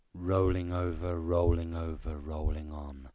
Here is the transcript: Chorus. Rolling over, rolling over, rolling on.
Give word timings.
Chorus. 0.15 0.27
Rolling 0.27 0.73
over, 0.73 1.19
rolling 1.19 1.75
over, 1.75 2.17
rolling 2.17 2.71
on. 2.71 3.07